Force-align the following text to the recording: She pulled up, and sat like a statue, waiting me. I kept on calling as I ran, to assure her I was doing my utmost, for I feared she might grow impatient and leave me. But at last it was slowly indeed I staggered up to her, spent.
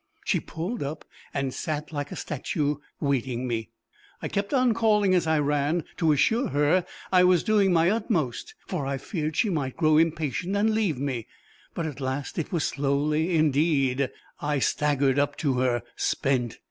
She 0.25 0.39
pulled 0.39 0.81
up, 0.81 1.05
and 1.31 1.53
sat 1.53 1.91
like 1.91 2.11
a 2.11 2.15
statue, 2.15 2.77
waiting 2.99 3.47
me. 3.47 3.69
I 4.19 4.29
kept 4.29 4.51
on 4.51 4.73
calling 4.73 5.13
as 5.13 5.27
I 5.27 5.37
ran, 5.37 5.83
to 5.97 6.11
assure 6.11 6.47
her 6.47 6.87
I 7.11 7.23
was 7.23 7.43
doing 7.43 7.71
my 7.71 7.91
utmost, 7.91 8.55
for 8.65 8.87
I 8.87 8.97
feared 8.97 9.35
she 9.35 9.51
might 9.51 9.77
grow 9.77 9.99
impatient 9.99 10.55
and 10.55 10.71
leave 10.71 10.97
me. 10.97 11.27
But 11.75 11.85
at 11.85 12.01
last 12.01 12.39
it 12.39 12.51
was 12.51 12.63
slowly 12.63 13.35
indeed 13.37 14.09
I 14.41 14.57
staggered 14.57 15.19
up 15.19 15.35
to 15.35 15.59
her, 15.59 15.83
spent. 15.95 16.57